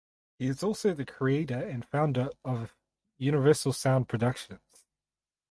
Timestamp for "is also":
0.47-0.95